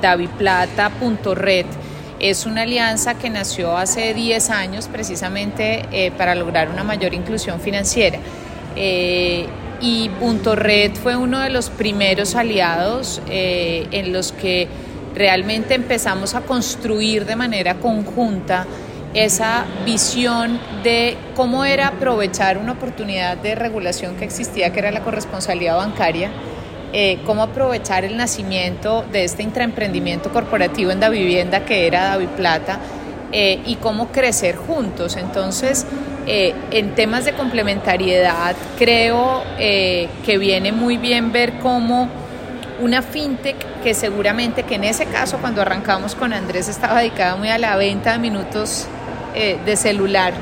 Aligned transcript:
daviplata.red 0.00 1.66
es 2.20 2.44
una 2.44 2.62
alianza 2.62 3.14
que 3.14 3.30
nació 3.30 3.76
hace 3.76 4.12
10 4.12 4.50
años 4.50 4.88
precisamente 4.88 5.86
eh, 5.90 6.10
para 6.10 6.34
lograr 6.34 6.68
una 6.68 6.84
mayor 6.84 7.14
inclusión 7.14 7.60
financiera. 7.60 8.18
Eh, 8.76 9.46
y 9.80 10.10
Punto 10.20 10.54
Red 10.54 10.92
fue 10.96 11.16
uno 11.16 11.40
de 11.40 11.48
los 11.48 11.70
primeros 11.70 12.34
aliados 12.34 13.22
eh, 13.30 13.88
en 13.90 14.12
los 14.12 14.32
que 14.32 14.68
realmente 15.14 15.74
empezamos 15.74 16.34
a 16.34 16.42
construir 16.42 17.24
de 17.24 17.36
manera 17.36 17.76
conjunta 17.76 18.66
esa 19.14 19.64
visión 19.86 20.60
de 20.84 21.16
cómo 21.34 21.64
era 21.64 21.88
aprovechar 21.88 22.58
una 22.58 22.72
oportunidad 22.72 23.38
de 23.38 23.54
regulación 23.54 24.16
que 24.16 24.24
existía, 24.24 24.72
que 24.72 24.78
era 24.78 24.92
la 24.92 25.02
corresponsabilidad 25.02 25.78
bancaria, 25.78 26.30
eh, 26.92 27.20
cómo 27.24 27.44
aprovechar 27.44 28.04
el 28.04 28.16
nacimiento 28.16 29.04
de 29.12 29.22
este 29.22 29.44
intraemprendimiento 29.44 30.30
corporativo 30.32 30.90
en 30.90 30.98
la 30.98 31.08
vivienda 31.08 31.64
que 31.64 31.86
era 31.86 32.08
David 32.08 32.30
Plata 32.36 32.80
eh, 33.30 33.60
y 33.64 33.76
cómo 33.76 34.08
crecer 34.08 34.56
juntos. 34.56 35.16
Entonces, 35.16 35.86
eh, 36.26 36.52
en 36.72 36.96
temas 36.96 37.24
de 37.24 37.34
complementariedad, 37.34 38.56
creo 38.76 39.44
que 39.56 40.38
viene 40.38 40.72
muy 40.72 40.96
bien 40.96 41.30
ver 41.30 41.60
cómo 41.60 42.08
una 42.80 43.02
fintech 43.02 43.56
que 43.84 43.94
seguramente 43.94 44.64
que 44.64 44.74
en 44.74 44.84
ese 44.84 45.06
caso 45.06 45.38
cuando 45.38 45.62
arrancamos 45.62 46.16
con 46.16 46.32
Andrés 46.32 46.68
estaba 46.68 46.98
dedicada 46.98 47.36
muy 47.36 47.50
a 47.50 47.58
la 47.58 47.76
venta 47.76 48.12
de 48.12 48.18
minutos 48.18 48.86
de 49.34 49.76
celular 49.76 50.32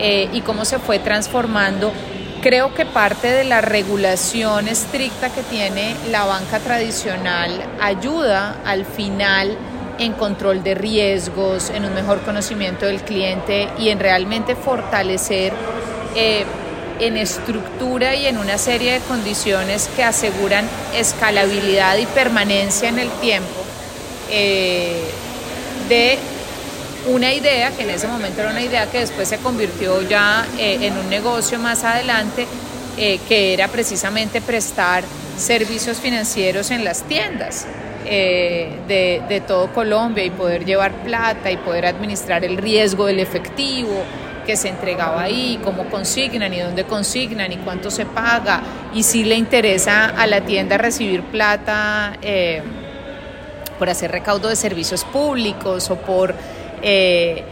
y 0.00 0.40
cómo 0.40 0.64
se 0.64 0.78
fue 0.78 0.98
transformando 0.98 1.92
Creo 2.44 2.74
que 2.74 2.84
parte 2.84 3.32
de 3.32 3.44
la 3.44 3.62
regulación 3.62 4.68
estricta 4.68 5.30
que 5.30 5.42
tiene 5.42 5.96
la 6.10 6.26
banca 6.26 6.58
tradicional 6.58 7.50
ayuda 7.80 8.60
al 8.66 8.84
final 8.84 9.56
en 9.98 10.12
control 10.12 10.62
de 10.62 10.74
riesgos, 10.74 11.70
en 11.70 11.86
un 11.86 11.94
mejor 11.94 12.20
conocimiento 12.20 12.84
del 12.84 13.00
cliente 13.00 13.70
y 13.78 13.88
en 13.88 13.98
realmente 13.98 14.56
fortalecer 14.56 15.54
eh, 16.16 16.44
en 17.00 17.16
estructura 17.16 18.14
y 18.14 18.26
en 18.26 18.36
una 18.36 18.58
serie 18.58 18.92
de 18.92 19.00
condiciones 19.00 19.88
que 19.96 20.04
aseguran 20.04 20.68
escalabilidad 20.94 21.96
y 21.96 22.04
permanencia 22.04 22.90
en 22.90 22.98
el 22.98 23.08
tiempo 23.22 23.64
eh, 24.30 25.02
de 25.88 26.18
una 27.06 27.32
idea 27.32 27.70
que 27.70 27.82
en 27.82 27.90
ese 27.90 28.06
momento 28.06 28.40
era 28.40 28.50
una 28.50 28.62
idea 28.62 28.90
que 28.90 29.00
después 29.00 29.28
se 29.28 29.38
convirtió 29.38 30.02
ya 30.02 30.46
eh, 30.58 30.78
en 30.82 30.96
un 30.96 31.08
negocio 31.10 31.58
más 31.58 31.84
adelante, 31.84 32.46
eh, 32.96 33.18
que 33.28 33.52
era 33.52 33.68
precisamente 33.68 34.40
prestar 34.40 35.04
servicios 35.36 35.98
financieros 35.98 36.70
en 36.70 36.84
las 36.84 37.02
tiendas. 37.02 37.66
Eh, 38.06 38.80
de, 38.86 39.22
de, 39.30 39.40
todo 39.40 39.72
Colombia 39.72 40.22
y 40.22 40.28
poder 40.28 40.66
llevar 40.66 40.92
plata 41.04 41.50
y 41.50 41.56
poder 41.56 41.86
administrar 41.86 42.44
el 42.44 42.58
riesgo 42.58 43.06
del 43.06 43.18
efectivo 43.18 44.02
que 44.44 44.58
se 44.58 44.68
entregaba 44.68 45.22
ahí, 45.22 45.58
cómo 45.64 45.88
consignan 45.88 46.52
y 46.52 46.60
dónde 46.60 46.84
consignan 46.84 47.50
y 47.50 47.56
cuánto 47.56 47.90
se 47.90 48.04
paga 48.04 48.60
y 48.92 49.04
si 49.04 49.24
le 49.24 49.36
interesa 49.36 50.04
a 50.04 50.26
la 50.26 50.42
tienda 50.42 50.76
recibir 50.76 51.22
plata 51.22 52.12
por 53.78 53.88
hacer 53.88 54.10
recaudo 54.10 54.50
de 54.50 54.56
servicios 54.56 55.02
públicos 55.04 55.90
o 55.90 55.96
por 55.96 56.34
eh, 56.86 57.42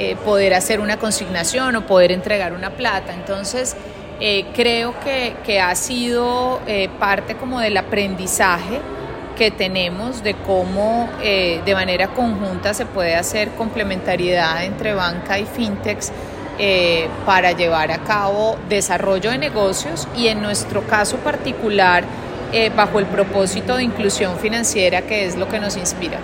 eh, 0.00 0.16
poder 0.24 0.52
hacer 0.52 0.80
una 0.80 0.96
consignación 0.96 1.76
o 1.76 1.86
poder 1.86 2.10
entregar 2.10 2.52
una 2.52 2.70
plata. 2.70 3.14
Entonces, 3.14 3.76
eh, 4.18 4.46
creo 4.52 4.94
que, 4.98 5.60
ha 5.60 5.74
sido 5.76 6.60
parte 6.98 7.36
como 7.36 7.60
del 7.60 7.76
aprendizaje 7.76 8.80
que 9.36 9.52
tenemos 9.52 10.24
de 10.24 10.34
cómo 10.34 11.08
de 11.20 11.74
manera 11.74 12.08
conjunta 12.08 12.74
se 12.74 12.84
puede 12.84 13.14
hacer 13.14 13.50
complementariedad 13.50 14.64
entre 14.64 14.94
banca 14.94 15.38
y 15.38 15.46
fintechs 15.46 16.12
para 17.24 17.52
llevar 17.52 17.90
a 17.90 17.98
cabo 17.98 18.58
desarrollo 18.68 19.30
de 19.30 19.38
negocios 19.38 20.06
y 20.16 20.28
en 20.28 20.42
nuestro 20.42 20.82
caso 20.86 21.16
particular 21.18 22.04
bajo 22.76 22.98
el 22.98 23.06
propósito 23.06 23.76
de 23.76 23.84
inclusión 23.84 24.38
financiera 24.38 25.02
que 25.02 25.24
es 25.26 25.36
lo 25.36 25.48
que 25.48 25.58
nos 25.58 25.76
inspira. 25.76 26.18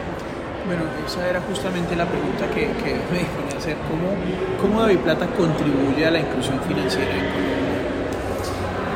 Bueno, 0.66 0.82
esa 1.06 1.28
era 1.28 1.40
justamente 1.40 1.94
la 1.94 2.06
pregunta 2.06 2.48
que, 2.48 2.66
me 2.66 3.20
iban 3.20 3.54
a 3.54 3.56
hacer. 3.56 3.76
¿Cómo, 3.88 4.16
¿Cómo 4.60 4.82
David 4.82 4.98
Plata 4.98 5.26
contribuye 5.26 6.04
a 6.04 6.10
la 6.10 6.18
inclusión 6.18 6.60
financiera 6.66 7.12
en 7.12 7.20
Colombia? 7.20 7.76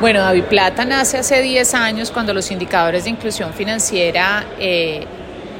Bueno, 0.01 0.19
David 0.19 0.43
Plata 0.45 0.83
nace 0.83 1.19
hace 1.19 1.41
10 1.41 1.73
años 1.75 2.11
cuando 2.11 2.33
los 2.33 2.51
indicadores 2.51 3.05
de 3.05 3.11
inclusión 3.11 3.53
financiera 3.53 4.43
eh, 4.59 5.05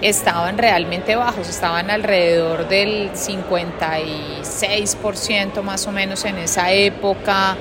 estaban 0.02 0.58
realmente 0.58 1.16
bajos, 1.16 1.48
estaban 1.48 1.90
alrededor 1.90 2.68
del 2.68 3.12
56% 3.12 5.62
más 5.62 5.88
o 5.88 5.94
menos 5.94 6.26
en 6.26 6.40
esa 6.40 6.72
época. 6.72 7.56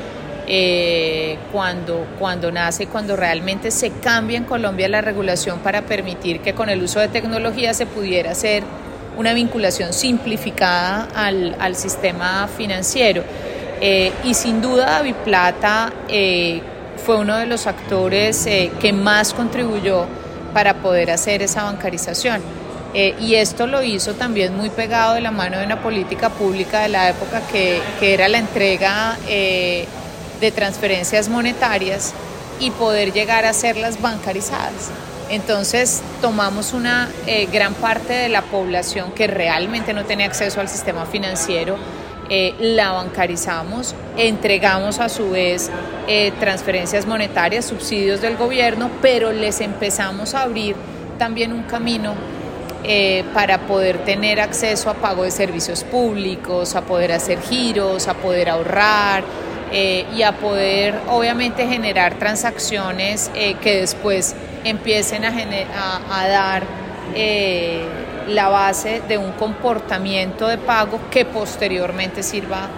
Eh, 0.53 1.38
cuando, 1.53 2.09
cuando 2.19 2.50
nace, 2.50 2.88
cuando 2.88 3.15
realmente 3.15 3.71
se 3.71 3.93
cambia 3.93 4.37
en 4.37 4.43
Colombia 4.43 4.88
la 4.88 5.00
regulación 5.00 5.61
para 5.61 5.83
permitir 5.83 6.41
que 6.41 6.55
con 6.55 6.69
el 6.69 6.83
uso 6.83 6.99
de 6.99 7.06
tecnología 7.06 7.72
se 7.72 7.87
pudiera 7.87 8.33
hacer 8.33 8.65
una 9.16 9.33
vinculación 9.33 9.93
simplificada 9.93 11.06
al, 11.15 11.55
al 11.61 11.77
sistema 11.77 12.49
financiero. 12.49 13.22
Eh, 13.81 14.11
y 14.25 14.34
sin 14.34 14.61
duda 14.61 14.87
David 14.87 15.15
Plata 15.25 15.93
eh, 16.09 16.61
fue 17.06 17.19
uno 17.19 17.37
de 17.37 17.47
los 17.47 17.69
actores 17.69 18.44
que 18.81 18.93
más 18.93 19.32
contribuyó 19.32 20.06
para 20.53 20.75
poder 20.75 21.12
hacer 21.12 21.43
esa 21.43 21.62
bancarización. 21.62 22.43
y 22.93 23.37
esto 23.37 23.69
lo 23.69 23.84
hizo 23.84 24.15
también 24.15 24.56
muy 24.56 24.69
pegado 24.69 25.15
de 25.15 25.21
la 25.21 25.31
mano 25.31 25.59
de 25.59 25.65
una 25.65 25.81
política 25.81 26.28
pública 26.28 26.81
de 26.81 26.88
la 26.88 27.09
época 27.09 27.41
que, 27.53 27.81
que 28.00 28.15
era 28.15 28.28
la 28.28 28.38
entrega 28.38 29.17
de 30.40 30.50
transferencias 30.50 31.28
monetarias 31.28 32.14
y 32.58 32.70
poder 32.70 33.12
llegar 33.12 33.44
a 33.44 33.50
hacerlas 33.50 34.00
bancarizadas. 34.00 34.90
Entonces 35.30 36.02
tomamos 36.20 36.72
una 36.72 37.08
eh, 37.26 37.46
gran 37.52 37.74
parte 37.74 38.12
de 38.12 38.28
la 38.28 38.42
población 38.42 39.12
que 39.12 39.28
realmente 39.28 39.92
no 39.92 40.04
tenía 40.04 40.26
acceso 40.26 40.60
al 40.60 40.68
sistema 40.68 41.06
financiero, 41.06 41.76
eh, 42.28 42.54
la 42.58 42.92
bancarizamos, 42.92 43.94
entregamos 44.16 44.98
a 44.98 45.08
su 45.08 45.30
vez 45.30 45.70
eh, 46.08 46.32
transferencias 46.40 47.06
monetarias, 47.06 47.64
subsidios 47.64 48.20
del 48.20 48.36
gobierno, 48.36 48.90
pero 49.00 49.32
les 49.32 49.60
empezamos 49.60 50.34
a 50.34 50.42
abrir 50.42 50.74
también 51.18 51.52
un 51.52 51.62
camino 51.62 52.14
para 53.34 53.66
poder 53.66 53.98
tener 54.04 54.40
acceso 54.40 54.88
a 54.88 54.94
pago 54.94 55.22
de 55.22 55.30
servicios 55.30 55.84
públicos, 55.84 56.74
a 56.74 56.80
poder 56.80 57.12
hacer 57.12 57.38
giros, 57.42 58.08
a 58.08 58.14
poder 58.14 58.48
ahorrar, 58.48 59.22
eh, 59.72 60.04
y 60.16 60.22
a 60.22 60.32
poder 60.32 60.98
obviamente 61.08 61.64
generar 61.64 62.19
transacciones 62.19 63.31
eh, 63.36 63.54
que 63.62 63.81
después 63.81 64.34
empiecen 64.64 65.25
a, 65.25 66.26
dar 66.26 66.64
eh, 67.14 67.84
la 68.26 68.48
base 68.48 69.00
de 69.06 69.16
un 69.16 69.31
comportamiento 69.32 70.48
de 70.48 70.58
pago 70.58 70.98
que 71.08 71.25
posteriormente 71.25 72.22
sirva 72.22 72.69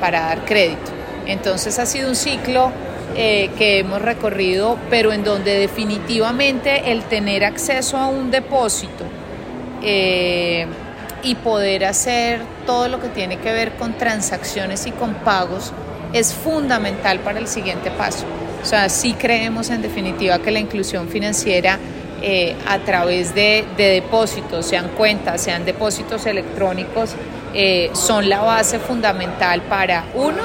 para 0.00 0.20
dar 0.20 0.46
crédito. 0.46 0.90
Entonces 1.26 1.78
ha 1.78 1.84
sido 1.84 2.08
un 2.08 2.16
ciclo 2.16 2.72
que 3.14 3.80
hemos 3.80 4.00
recorrido, 4.00 4.78
pero 4.88 5.12
en 5.12 5.22
donde 5.22 5.58
definitivamente 5.58 6.90
el 6.92 7.02
tener 7.02 7.44
acceso 7.44 7.98
a 7.98 8.06
un 8.06 8.30
depósito 8.30 9.04
y 9.82 11.34
poder 11.44 11.84
hacer 11.84 12.40
todo 12.64 12.88
lo 12.88 13.00
que 13.00 13.08
tiene 13.08 13.36
que 13.36 13.52
ver 13.52 13.72
con 13.72 13.92
transacciones 13.98 14.86
y 14.86 14.92
con 14.92 15.12
pagos 15.12 15.74
es 16.12 16.34
fundamental 16.34 17.20
para 17.20 17.38
el 17.38 17.46
siguiente 17.46 17.90
paso. 17.90 18.26
O 18.62 18.66
sea, 18.66 18.88
sí 18.88 19.14
creemos 19.14 19.70
en 19.70 19.82
definitiva 19.82 20.38
que 20.38 20.50
la 20.50 20.58
inclusión 20.58 21.08
financiera 21.08 21.78
eh, 22.22 22.54
a 22.68 22.78
través 22.80 23.34
de, 23.34 23.64
depósitos, 23.76 24.66
sean 24.66 24.88
cuentas, 24.90 25.40
sean 25.40 25.64
depósitos 25.64 26.26
electrónicos, 26.26 27.14
eh, 27.54 27.90
son 27.94 28.28
la 28.28 28.40
base 28.40 28.78
fundamental 28.78 29.62
para, 29.62 30.04
uno, 30.14 30.42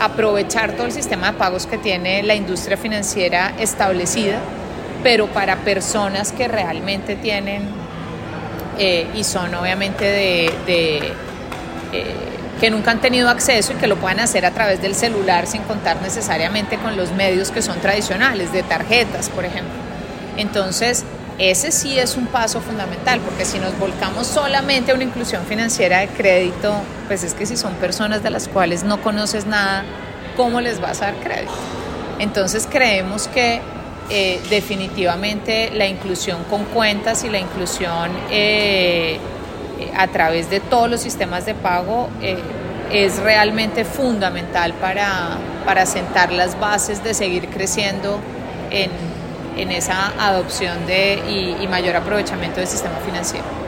aprovechar 0.00 0.72
todo 0.72 0.86
el 0.86 0.92
sistema 0.92 1.32
de 1.32 1.38
pagos 1.38 1.66
que 1.66 1.76
tiene 1.76 2.22
la 2.22 2.34
industria 2.34 2.78
financiera 2.78 3.52
establecida, 3.58 4.38
pero 5.02 5.26
para 5.26 5.56
personas 5.56 6.32
que 6.32 6.48
realmente 6.48 7.16
tienen 7.16 7.62
eh, 8.78 9.06
y 9.14 9.22
son 9.22 9.54
obviamente 9.54 10.04
de 10.04 11.12
que 12.64 12.70
nunca 12.70 12.92
han 12.92 13.00
tenido 13.02 13.28
acceso 13.28 13.74
y 13.74 13.76
que 13.76 13.86
lo 13.86 13.96
puedan 13.96 14.20
hacer 14.20 14.46
a 14.46 14.50
través 14.50 14.80
del 14.80 14.94
celular 14.94 15.46
sin 15.46 15.60
contar 15.64 16.00
necesariamente 16.00 16.78
con 16.78 16.96
los 16.96 17.12
medios 17.12 17.50
que 17.50 17.60
son 17.60 17.78
tradicionales, 17.78 18.54
de 18.54 18.62
tarjetas, 18.62 19.28
por 19.28 19.44
ejemplo. 19.44 19.74
Entonces, 20.38 21.04
ese 21.36 21.70
sí 21.70 21.98
es 21.98 22.16
un 22.16 22.26
paso 22.26 22.62
fundamental, 22.62 23.20
porque 23.20 23.44
si 23.44 23.58
nos 23.58 23.78
volcamos 23.78 24.26
solamente 24.26 24.92
a 24.92 24.94
una 24.94 25.04
inclusión 25.04 25.44
financiera 25.44 25.98
de 25.98 26.08
crédito, 26.08 26.72
pues 27.06 27.22
es 27.22 27.34
que 27.34 27.44
si 27.44 27.58
son 27.58 27.74
personas 27.74 28.22
de 28.22 28.30
las 28.30 28.48
cuales 28.48 28.82
no 28.82 29.02
conoces 29.02 29.44
nada, 29.44 29.84
¿cómo 30.34 30.62
les 30.62 30.80
vas 30.80 31.02
a 31.02 31.12
dar 31.12 31.16
crédito? 31.16 31.52
Entonces 32.18 32.66
creemos 32.66 33.28
que 33.28 33.60
eh, 34.08 34.40
definitivamente 34.48 35.70
la 35.74 35.86
inclusión 35.86 36.42
con 36.44 36.64
cuentas 36.64 37.24
y 37.24 37.28
la 37.28 37.40
inclusión 37.40 38.10
eh, 38.30 39.18
a 39.96 40.08
través 40.08 40.50
de 40.50 40.60
todos 40.60 40.90
los 40.90 41.00
sistemas 41.00 41.46
de 41.46 41.54
pago 41.54 42.08
es 42.90 43.18
realmente 43.18 43.84
fundamental 43.84 44.74
para, 44.74 45.38
para 45.64 45.86
sentar 45.86 46.32
las 46.32 46.58
bases 46.58 47.02
de 47.02 47.14
seguir 47.14 47.48
creciendo 47.48 48.20
en, 48.70 48.90
esa 49.70 50.12
adopción 50.18 50.86
de, 50.86 51.56
y 51.60 51.66
mayor 51.68 51.96
aprovechamiento 51.96 52.60
del 52.60 52.68
sistema 52.68 52.96
financiero. 53.04 53.63